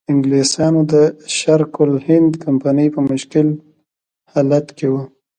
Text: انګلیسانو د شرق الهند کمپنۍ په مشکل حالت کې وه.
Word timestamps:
انګلیسانو 0.13 0.81
د 0.93 0.93
شرق 1.37 1.73
الهند 1.85 2.31
کمپنۍ 2.43 2.87
په 2.95 2.99
مشکل 3.09 3.47
حالت 4.31 4.67
کې 4.77 4.87
وه. 4.93 5.03